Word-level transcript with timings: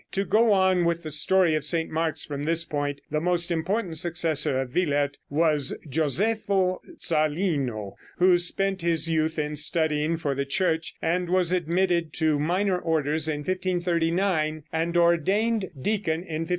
To 0.13 0.25
go 0.25 0.51
on 0.51 0.83
with 0.83 1.03
the 1.03 1.11
story 1.11 1.53
of 1.53 1.63
St. 1.63 1.91
Mark's 1.91 2.25
from 2.25 2.45
this 2.45 2.65
point, 2.65 3.01
the 3.11 3.21
most 3.21 3.51
important 3.51 3.97
successor 3.99 4.59
of 4.59 4.71
Willaert 4.73 5.19
was 5.29 5.77
Gioseffo 5.87 6.79
Zarlino, 6.99 7.93
who 8.17 8.39
spent 8.39 8.81
his 8.81 9.07
youth 9.07 9.37
in 9.37 9.55
studying 9.57 10.17
for 10.17 10.33
the 10.33 10.43
Church, 10.43 10.95
and 11.03 11.29
was 11.29 11.51
admitted 11.51 12.13
to 12.13 12.39
minor 12.39 12.79
orders 12.79 13.27
in 13.27 13.41
1539, 13.41 14.63
and 14.73 14.97
ordained 14.97 15.65
deacon 15.79 16.15
in 16.21 16.45
1541. 16.45 16.47